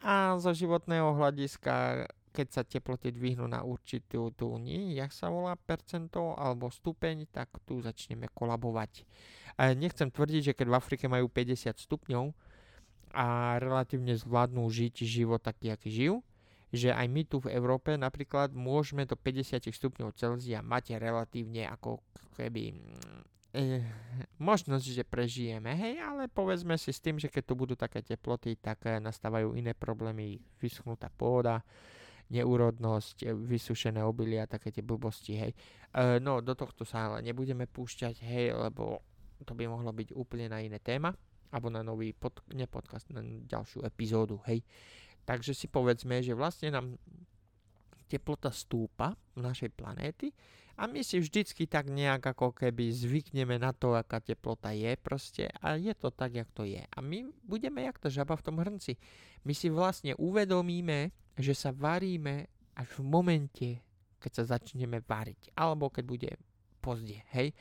a 0.00 0.40
zo 0.40 0.56
životného 0.56 1.12
hľadiska, 1.12 2.06
keď 2.32 2.46
sa 2.48 2.62
teploty 2.64 3.12
dvihnú 3.12 3.44
na 3.44 3.60
určitú 3.60 4.32
tú, 4.32 4.56
nie, 4.56 4.96
jak 4.96 5.12
sa 5.12 5.28
volá, 5.28 5.58
percento 5.60 6.32
alebo 6.40 6.72
stupeň, 6.72 7.28
tak 7.28 7.52
tu 7.68 7.84
začneme 7.84 8.32
kolabovať. 8.32 9.04
A 9.60 9.76
nechcem 9.76 10.08
tvrdiť, 10.08 10.52
že 10.52 10.56
keď 10.56 10.66
v 10.72 10.78
Afrike 10.78 11.04
majú 11.04 11.28
50 11.28 11.76
stupňov 11.76 12.32
a 13.12 13.58
relatívne 13.60 14.16
zvládnu 14.16 14.64
žiť 14.70 15.04
život 15.04 15.42
taký, 15.42 15.74
aký 15.74 15.90
žijú, 15.92 16.16
že 16.70 16.94
aj 16.94 17.06
my 17.10 17.22
tu 17.26 17.42
v 17.42 17.50
Európe 17.52 17.98
napríklad 17.98 18.54
môžeme 18.54 19.02
do 19.04 19.18
50 19.18 19.68
stupňov 19.68 20.14
Celzia 20.14 20.62
mať 20.62 20.96
relatívne 21.02 21.66
ako 21.66 21.98
keby 22.38 22.78
eh, 23.52 23.84
možnosť, 24.38 24.86
že 24.86 25.04
prežijeme, 25.06 25.74
hej, 25.74 26.00
ale 26.02 26.26
povedzme 26.30 26.76
si 26.78 26.90
s 26.94 27.02
tým, 27.02 27.18
že 27.18 27.30
keď 27.30 27.42
tu 27.46 27.54
budú 27.56 27.74
také 27.74 28.02
teploty, 28.02 28.58
tak 28.58 28.86
eh, 28.86 28.98
nastávajú 28.98 29.54
iné 29.54 29.74
problémy, 29.76 30.38
vyschnutá 30.58 31.10
pôda, 31.10 31.62
neúrodnosť, 32.30 33.16
eh, 33.26 33.34
vysušené 33.34 34.00
obilia, 34.06 34.46
také 34.46 34.70
tie 34.70 34.86
blbosti, 34.86 35.34
hej. 35.34 35.52
E, 35.90 36.22
no, 36.22 36.38
do 36.38 36.54
tohto 36.54 36.86
sa 36.86 37.10
ale 37.10 37.26
nebudeme 37.26 37.66
púšťať, 37.66 38.22
hej, 38.22 38.54
lebo 38.54 39.02
to 39.42 39.52
by 39.58 39.66
mohlo 39.66 39.90
byť 39.90 40.14
úplne 40.14 40.46
na 40.46 40.62
iné 40.62 40.78
téma, 40.78 41.10
alebo 41.50 41.66
na 41.66 41.82
nový 41.82 42.14
pod, 42.14 42.38
ne 42.54 42.70
podcast, 42.70 43.10
na 43.10 43.20
ďalšiu 43.24 43.82
epizódu, 43.82 44.38
hej. 44.46 44.62
Takže 45.26 45.50
si 45.50 45.66
povedzme, 45.66 46.22
že 46.22 46.38
vlastne 46.38 46.70
nám 46.70 46.94
teplota 48.06 48.50
stúpa 48.50 49.14
našej 49.38 49.70
planéty 49.74 50.34
a 50.80 50.88
my 50.88 51.04
si 51.04 51.20
vždycky 51.20 51.68
tak 51.68 51.92
nejak 51.92 52.24
ako 52.24 52.56
keby 52.56 52.88
zvykneme 52.88 53.60
na 53.60 53.76
to, 53.76 53.92
aká 53.92 54.16
teplota 54.24 54.72
je 54.72 54.96
proste 54.96 55.44
a 55.60 55.76
je 55.76 55.92
to 55.92 56.08
tak, 56.08 56.40
jak 56.40 56.48
to 56.56 56.64
je. 56.64 56.80
A 56.80 56.98
my 57.04 57.28
budeme 57.44 57.84
jak 57.84 58.00
tá 58.00 58.08
žaba 58.08 58.32
v 58.40 58.44
tom 58.48 58.56
hrnci. 58.56 58.96
My 59.44 59.52
si 59.52 59.68
vlastne 59.68 60.16
uvedomíme, 60.16 61.12
že 61.36 61.52
sa 61.52 61.68
varíme 61.68 62.48
až 62.72 62.88
v 62.96 63.00
momente, 63.04 63.68
keď 64.24 64.40
sa 64.40 64.56
začneme 64.56 65.04
variť. 65.04 65.52
Alebo 65.52 65.92
keď 65.92 66.04
bude 66.08 66.30
pozde, 66.80 67.20
hej. 67.36 67.52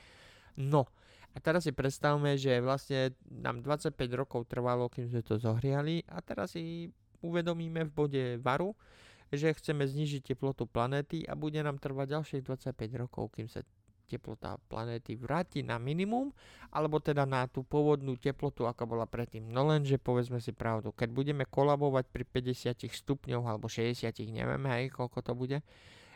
No, 0.55 0.87
a 1.35 1.43
teraz 1.43 1.67
si 1.67 1.75
predstavme, 1.75 2.39
že 2.39 2.63
vlastne 2.63 3.19
nám 3.27 3.59
25 3.59 3.99
rokov 4.15 4.47
trvalo, 4.47 4.87
kým 4.87 5.11
sme 5.11 5.19
to 5.27 5.35
zohriali 5.35 6.07
a 6.07 6.23
teraz 6.23 6.55
si 6.55 6.87
uvedomíme 7.19 7.83
v 7.83 7.91
bode 7.91 8.23
varu, 8.39 8.71
že 9.29 9.53
chceme 9.53 9.85
znižiť 9.85 10.33
teplotu 10.33 10.65
planéty 10.65 11.25
a 11.25 11.37
bude 11.37 11.61
nám 11.61 11.77
trvať 11.77 12.17
ďalších 12.17 12.41
25 12.45 13.01
rokov, 13.01 13.33
kým 13.37 13.45
sa 13.49 13.61
teplota 14.09 14.57
planéty 14.65 15.13
vráti 15.13 15.61
na 15.61 15.77
minimum, 15.77 16.33
alebo 16.73 16.97
teda 16.97 17.29
na 17.29 17.45
tú 17.45 17.61
pôvodnú 17.61 18.17
teplotu, 18.17 18.65
aká 18.65 18.89
bola 18.89 19.05
predtým. 19.05 19.45
No 19.45 19.69
lenže 19.69 20.01
povedzme 20.01 20.41
si 20.41 20.49
pravdu, 20.49 20.89
keď 20.89 21.13
budeme 21.13 21.45
kolabovať 21.45 22.09
pri 22.09 22.25
50 22.25 22.89
stupňoch 22.89 23.45
alebo 23.45 23.69
60, 23.69 24.09
neviem 24.33 24.65
hej, 24.73 24.89
koľko 24.89 25.21
to 25.21 25.37
bude, 25.37 25.57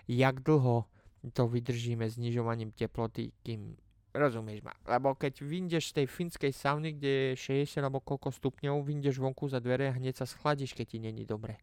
jak 0.09 0.35
dlho 0.41 0.89
to 1.37 1.43
vydržíme 1.45 2.09
znižovaním 2.09 2.73
teploty, 2.73 3.31
kým 3.45 3.77
Rozumieš 4.13 4.61
ma? 4.61 4.77
Lebo 4.85 5.17
keď 5.17 5.41
vyjdeš 5.41 5.89
z 5.89 5.93
tej 5.97 6.05
finskej 6.05 6.53
sauny, 6.53 6.93
kde 6.93 7.33
je 7.33 7.65
60 7.65 7.81
alebo 7.81 7.97
koľko 7.97 8.29
stupňov, 8.29 8.85
vyjdeš 8.85 9.17
vonku 9.17 9.49
za 9.49 9.57
dvere 9.57 9.89
a 9.89 9.97
hneď 9.97 10.21
sa 10.21 10.29
schladíš, 10.29 10.77
keď 10.77 10.85
ti 10.85 10.97
není 11.01 11.25
dobre. 11.25 11.57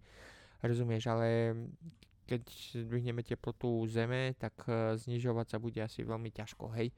Rozumieš, 0.61 1.09
ale 1.09 1.57
keď 2.29 2.47
zdvihneme 2.87 3.27
teplotu 3.27 3.83
zeme, 3.91 4.39
tak 4.39 4.55
uh, 4.71 4.95
znižovať 4.95 5.47
sa 5.51 5.59
bude 5.59 5.81
asi 5.83 6.07
veľmi 6.07 6.31
ťažko, 6.31 6.71
hej. 6.79 6.95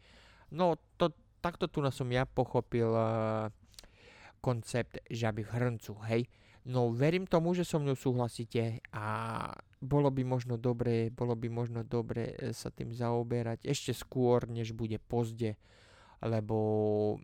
No, 0.52 0.76
to, 1.00 1.14
takto 1.40 1.70
tu 1.70 1.80
som 1.88 2.08
ja 2.12 2.28
pochopil 2.28 2.92
uh, 2.92 3.48
koncept 4.44 5.00
žaby 5.08 5.46
v 5.46 5.50
hrncu, 5.56 5.92
hej. 6.10 6.28
No, 6.62 6.94
verím 6.94 7.26
tomu, 7.26 7.58
že 7.58 7.66
so 7.66 7.82
mnou 7.82 7.98
súhlasíte 7.98 8.78
a 8.94 9.06
bolo 9.82 10.14
by 10.14 10.22
možno 10.22 10.54
dobre, 10.54 11.10
bolo 11.10 11.34
by 11.34 11.50
možno 11.50 11.82
dobre 11.82 12.38
e, 12.38 12.54
sa 12.54 12.70
tým 12.70 12.94
zaoberať 12.94 13.66
ešte 13.66 13.90
skôr, 13.90 14.46
než 14.46 14.70
bude 14.70 15.02
pozde, 15.02 15.58
lebo 16.22 17.18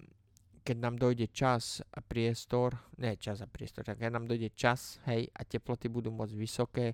keď 0.69 0.85
nám 0.85 1.01
dojde 1.01 1.33
čas 1.33 1.81
a 1.81 2.05
priestor, 2.05 2.77
ne 3.01 3.17
čas 3.17 3.41
a 3.41 3.49
priestor, 3.49 3.89
tak 3.89 4.05
keď 4.05 4.13
nám 4.13 4.29
dojde 4.29 4.53
čas, 4.53 5.01
hej, 5.09 5.25
a 5.33 5.41
teploty 5.49 5.89
budú 5.89 6.13
moc 6.13 6.29
vysoké, 6.29 6.93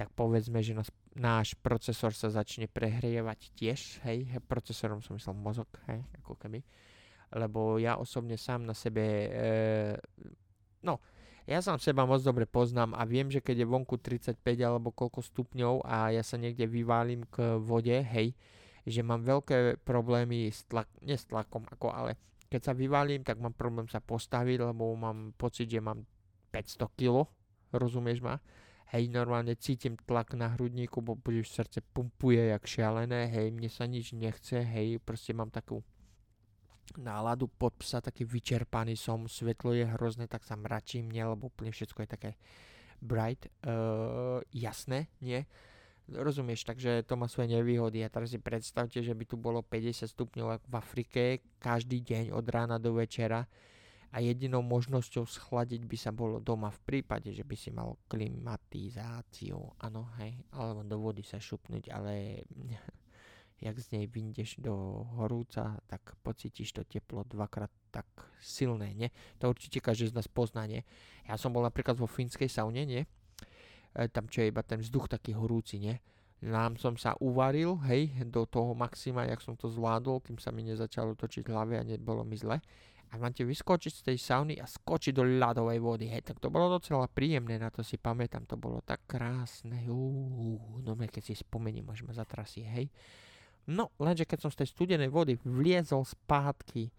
tak 0.00 0.08
povedzme, 0.16 0.64
že 0.64 0.72
nás, 0.72 0.88
náš 1.12 1.52
procesor 1.60 2.16
sa 2.16 2.32
začne 2.32 2.72
prehrievať 2.72 3.52
tiež, 3.52 4.00
hej, 4.08 4.40
procesorom 4.48 5.04
som 5.04 5.20
myslel 5.20 5.36
mozog, 5.36 5.68
hej, 5.92 6.08
ako 6.24 6.40
keby, 6.40 6.64
lebo 7.36 7.76
ja 7.76 8.00
osobne 8.00 8.40
sám 8.40 8.64
na 8.64 8.72
sebe, 8.72 9.04
e, 9.28 9.44
no, 10.80 10.96
ja 11.44 11.60
sám 11.60 11.76
seba 11.76 12.08
moc 12.08 12.24
dobre 12.24 12.48
poznám 12.48 12.96
a 12.96 13.04
viem, 13.04 13.28
že 13.28 13.44
keď 13.44 13.60
je 13.60 13.66
vonku 13.68 14.00
35 14.00 14.40
alebo 14.64 14.88
koľko 14.88 15.20
stupňov 15.20 15.84
a 15.84 16.16
ja 16.16 16.24
sa 16.24 16.40
niekde 16.40 16.64
vyválim 16.64 17.28
k 17.28 17.60
vode, 17.60 17.92
hej, 17.92 18.32
že 18.88 19.04
mám 19.04 19.20
veľké 19.20 19.84
problémy 19.84 20.48
s 20.48 20.64
tlak, 20.64 20.88
nie 21.04 21.14
s 21.18 21.28
tlakom, 21.28 21.68
ako 21.68 21.92
ale 21.92 22.16
keď 22.46 22.60
sa 22.62 22.72
vyvalím, 22.72 23.26
tak 23.26 23.42
mám 23.42 23.54
problém 23.54 23.90
sa 23.90 23.98
postaviť, 23.98 24.62
lebo 24.62 24.94
mám 24.94 25.34
pocit, 25.34 25.66
že 25.66 25.82
mám 25.82 26.06
500 26.50 26.98
kg, 26.98 27.26
rozumieš 27.74 28.22
ma? 28.22 28.38
Hej, 28.94 29.10
normálne 29.10 29.58
cítim 29.58 29.98
tlak 29.98 30.38
na 30.38 30.54
hrudníku, 30.54 31.02
bo 31.02 31.18
srdce 31.42 31.82
pumpuje 31.82 32.54
jak 32.54 32.62
šialené, 32.62 33.26
hej, 33.26 33.50
mne 33.50 33.66
sa 33.66 33.82
nič 33.82 34.14
nechce, 34.14 34.62
hej, 34.62 35.02
proste 35.02 35.34
mám 35.34 35.50
takú 35.50 35.82
náladu 36.94 37.50
pod 37.50 37.74
psa, 37.82 37.98
taký 37.98 38.22
vyčerpaný 38.22 38.94
som, 38.94 39.26
svetlo 39.26 39.74
je 39.74 39.90
hrozné, 39.98 40.30
tak 40.30 40.46
sa 40.46 40.54
mračím, 40.54 41.10
nie, 41.10 41.26
lebo 41.26 41.50
úplne 41.50 41.74
všetko 41.74 42.06
je 42.06 42.08
také 42.08 42.30
bright, 43.02 43.50
uh, 43.66 44.38
jasné, 44.54 45.10
nie? 45.18 45.42
Rozumieš, 46.06 46.62
takže 46.62 47.02
to 47.02 47.18
má 47.18 47.26
svoje 47.26 47.50
nevýhody 47.58 48.06
a 48.06 48.12
teraz 48.12 48.30
si 48.30 48.38
predstavte, 48.38 49.02
že 49.02 49.10
by 49.10 49.24
tu 49.26 49.34
bolo 49.34 49.58
50 49.66 50.06
stupňov 50.06 50.62
v 50.62 50.74
Afrike 50.78 51.42
každý 51.58 51.98
deň 51.98 52.30
od 52.30 52.46
rána 52.46 52.78
do 52.78 52.94
večera 52.94 53.42
a 54.14 54.22
jedinou 54.22 54.62
možnosťou 54.62 55.26
schladiť 55.26 55.82
by 55.82 55.96
sa 55.98 56.14
bolo 56.14 56.38
doma 56.38 56.70
v 56.70 56.80
prípade, 56.86 57.34
že 57.34 57.42
by 57.42 57.56
si 57.58 57.74
mal 57.74 57.98
klimatizáciu, 58.06 59.58
áno, 59.82 60.06
hej, 60.22 60.38
alebo 60.54 60.86
do 60.86 60.96
vody 61.02 61.26
sa 61.26 61.42
šupnúť, 61.42 61.90
ale 61.90 62.46
jak 63.66 63.76
z 63.76 63.98
nej 63.98 64.04
vyjdeš 64.06 64.62
do 64.62 65.02
horúca, 65.18 65.80
tak 65.90 66.14
pocítiš 66.22 66.70
to 66.70 66.82
teplo 66.86 67.26
dvakrát 67.26 67.72
tak 67.90 68.06
silné, 68.38 68.92
nie? 68.94 69.08
To 69.40 69.50
určite 69.50 69.80
každý 69.80 70.12
z 70.12 70.16
nás 70.16 70.28
pozná, 70.28 70.68
nie? 70.68 70.84
Ja 71.26 71.40
som 71.40 71.50
bol 71.50 71.64
napríklad 71.64 71.96
vo 71.96 72.06
fínskej 72.06 72.46
saune, 72.46 72.84
nie? 72.84 73.08
E, 73.96 74.12
tam 74.12 74.28
čo 74.28 74.44
je 74.44 74.52
iba 74.52 74.60
ten 74.60 74.84
vzduch 74.84 75.08
taký 75.08 75.32
horúci, 75.32 75.80
nie? 75.80 75.96
Nám 76.44 76.76
som 76.76 77.00
sa 77.00 77.16
uvaril, 77.16 77.80
hej, 77.88 78.12
do 78.28 78.44
toho 78.44 78.76
maxima, 78.76 79.24
jak 79.24 79.40
som 79.40 79.56
to 79.56 79.72
zvládol, 79.72 80.20
kým 80.20 80.36
sa 80.36 80.52
mi 80.52 80.60
nezačalo 80.68 81.16
točiť 81.16 81.48
hlave 81.48 81.80
a 81.80 81.82
nebolo 81.82 82.20
mi 82.28 82.36
zle. 82.36 82.60
A 83.08 83.16
máte 83.16 83.40
vyskočiť 83.40 83.92
z 83.96 84.02
tej 84.12 84.18
sauny 84.20 84.54
a 84.60 84.68
skočiť 84.68 85.16
do 85.16 85.24
ľadovej 85.24 85.80
vody, 85.80 86.12
hej, 86.12 86.26
tak 86.26 86.36
to 86.36 86.52
bolo 86.52 86.76
docela 86.76 87.08
príjemné, 87.08 87.56
na 87.56 87.72
to 87.72 87.80
si 87.80 87.96
pamätám, 87.96 88.44
to 88.44 88.60
bolo 88.60 88.84
tak 88.84 89.00
krásne, 89.08 89.88
uuu, 89.88 90.84
no 90.84 90.92
keď 90.92 91.32
si 91.32 91.34
spomeniem, 91.38 91.86
až 91.88 92.04
ma 92.04 92.12
zatrasie, 92.12 92.68
hej. 92.68 92.92
No, 93.66 93.94
lenže 93.96 94.28
keď 94.28 94.46
som 94.46 94.50
z 94.52 94.62
tej 94.62 94.68
studenej 94.76 95.10
vody 95.10 95.40
vliezol 95.42 96.04
spátky 96.04 96.92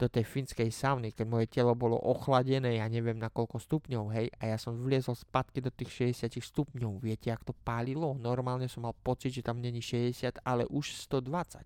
do 0.00 0.08
tej 0.08 0.24
finskej 0.24 0.72
sauny, 0.72 1.12
keď 1.12 1.26
moje 1.28 1.46
telo 1.52 1.76
bolo 1.76 2.00
ochladené, 2.00 2.80
ja 2.80 2.88
neviem 2.88 3.20
na 3.20 3.28
koľko 3.28 3.60
stupňov, 3.60 4.04
hej, 4.16 4.32
a 4.40 4.48
ja 4.48 4.56
som 4.56 4.80
vliezol 4.80 5.12
spadky 5.12 5.60
do 5.60 5.68
tých 5.68 6.16
60 6.16 6.40
stupňov, 6.40 7.04
viete, 7.04 7.28
ak 7.28 7.44
to 7.44 7.52
pálilo? 7.52 8.16
Normálne 8.16 8.64
som 8.64 8.88
mal 8.88 8.96
pocit, 8.96 9.36
že 9.36 9.44
tam 9.44 9.60
není 9.60 9.84
60, 9.84 10.40
ale 10.40 10.64
už 10.72 10.96
120, 11.04 11.60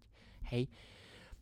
hej. 0.51 0.67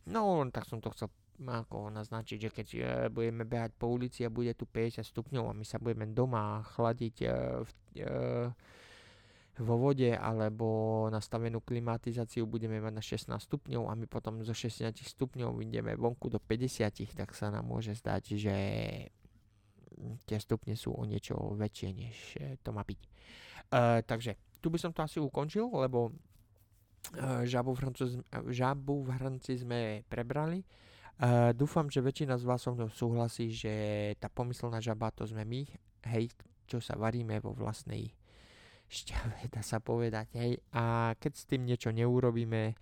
No, 0.05 0.45
tak 0.53 0.69
som 0.69 0.77
to 0.77 0.93
chcel 0.93 1.09
ako 1.41 1.89
naznačiť, 1.89 2.37
že 2.37 2.49
keď 2.53 2.67
e, 2.69 2.79
budeme 3.09 3.43
behať 3.43 3.73
po 3.73 3.89
ulici 3.89 4.21
a 4.21 4.29
bude 4.29 4.53
tu 4.53 4.69
50 4.69 5.01
stupňov 5.01 5.49
a 5.49 5.57
my 5.57 5.65
sa 5.65 5.81
budeme 5.81 6.05
doma 6.13 6.61
chladiť 6.77 7.15
e, 7.25 7.27
v, 7.65 7.71
e, 7.97 8.07
vo 9.61 9.77
vode 9.77 10.09
alebo 10.09 11.05
nastavenú 11.13 11.61
klimatizáciu 11.61 12.49
budeme 12.49 12.81
mať 12.81 12.93
na 12.93 13.03
16 13.05 13.37
stupňov 13.37 13.85
a 13.85 13.93
my 13.93 14.09
potom 14.09 14.41
zo 14.41 14.49
60 14.49 14.89
stupňov 14.89 15.61
ideme 15.61 15.93
vonku 15.93 16.25
do 16.33 16.41
50, 16.41 17.13
tak 17.13 17.37
sa 17.37 17.53
nám 17.53 17.69
môže 17.69 17.93
zdať, 17.93 18.23
že 18.33 18.55
tie 20.25 20.37
stupne 20.41 20.73
sú 20.73 20.97
o 20.97 21.03
niečo 21.05 21.37
väčšie, 21.53 21.89
než 21.93 22.15
to 22.65 22.73
má 22.73 22.81
byť. 22.81 23.01
Uh, 23.69 24.01
takže 24.01 24.41
tu 24.57 24.73
by 24.73 24.81
som 24.81 24.89
to 24.89 25.05
asi 25.05 25.21
ukončil, 25.21 25.69
lebo 25.69 26.09
uh, 26.09 27.45
žabu, 27.45 27.77
v 27.77 27.79
hrnci, 27.85 28.03
žabu 28.49 29.05
v 29.05 29.09
hrnci 29.21 29.53
sme 29.61 30.01
prebrali. 30.09 30.65
Uh, 31.21 31.53
dúfam, 31.53 31.85
že 31.93 32.01
väčšina 32.01 32.41
z 32.41 32.43
vás 32.49 32.65
so 32.65 32.73
mnou 32.73 32.89
súhlasí, 32.89 33.53
že 33.53 33.73
tá 34.17 34.33
pomyselná 34.33 34.81
žaba 34.81 35.13
to 35.13 35.29
sme 35.29 35.45
my, 35.45 35.61
hej, 36.09 36.33
čo 36.65 36.81
sa 36.81 36.97
varíme 36.97 37.37
vo 37.37 37.53
vlastnej 37.53 38.09
šťave, 38.93 39.49
dá 39.49 39.65
sa 39.65 39.81
povedať, 39.81 40.27
hej. 40.37 40.61
A 40.69 41.17
keď 41.17 41.33
s 41.33 41.49
tým 41.49 41.65
niečo 41.65 41.89
neurobíme 41.89 42.77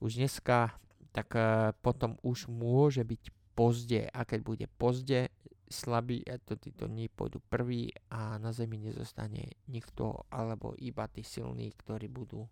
už 0.00 0.16
dneska, 0.16 0.72
tak 1.12 1.36
uh, 1.36 1.76
potom 1.84 2.16
už 2.24 2.48
môže 2.48 3.04
byť 3.04 3.22
pozde. 3.52 4.08
A 4.08 4.24
keď 4.24 4.40
bude 4.40 4.66
pozde, 4.80 5.28
slabí 5.72 6.20
a 6.28 6.36
to 6.36 6.54
títo 6.60 6.84
dní 6.84 7.08
pôjdu 7.08 7.40
prví 7.40 7.96
a 8.12 8.36
na 8.36 8.52
zemi 8.52 8.76
nezostane 8.76 9.56
nikto 9.72 10.28
alebo 10.28 10.76
iba 10.76 11.08
tí 11.08 11.24
silní, 11.24 11.72
ktorí 11.72 12.12
budú 12.12 12.44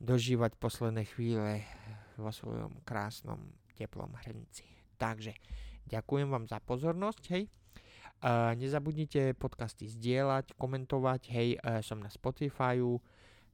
dožívať 0.00 0.56
posledné 0.56 1.04
chvíle 1.04 1.62
vo 2.16 2.32
svojom 2.32 2.80
krásnom 2.82 3.38
teplom 3.76 4.10
hrnci. 4.24 4.64
Takže 4.96 5.36
ďakujem 5.86 6.32
vám 6.32 6.48
za 6.48 6.58
pozornosť, 6.64 7.22
hej. 7.36 7.44
Nezabudnite 8.58 9.38
podcasty 9.38 9.86
zdieľať, 9.86 10.58
komentovať, 10.58 11.22
hej, 11.30 11.48
uh, 11.62 11.78
som 11.86 12.02
na 12.02 12.10
Spotifyu, 12.10 12.98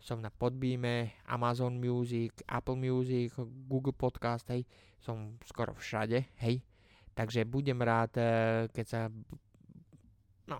som 0.04 0.21
na 0.21 0.28
Podbeame, 0.28 1.16
Amazon 1.33 1.80
Music, 1.80 2.44
Apple 2.44 2.76
Music, 2.76 3.33
Google 3.64 3.97
Podcast, 3.97 4.44
hej, 4.52 4.68
som 5.00 5.40
skoro 5.49 5.73
všade, 5.73 6.37
hej. 6.44 6.61
Takže 7.16 7.49
budem 7.49 7.80
rád, 7.80 8.12
eh, 8.21 8.68
keď 8.68 8.87
sa 8.87 9.00
no, 10.50 10.56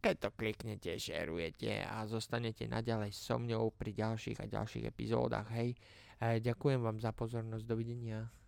keď 0.00 0.14
to 0.16 0.28
kliknete, 0.32 0.96
šerujete 0.96 1.84
a 1.84 2.08
zostanete 2.08 2.64
naďalej 2.64 3.12
so 3.12 3.36
mňou 3.36 3.68
pri 3.76 3.92
ďalších 3.92 4.40
a 4.40 4.46
ďalších 4.48 4.88
epizódach, 4.88 5.52
hej. 5.52 5.76
Eh, 6.24 6.40
ďakujem 6.40 6.80
vám 6.80 6.96
za 7.04 7.12
pozornosť, 7.12 7.68
dovidenia. 7.68 8.39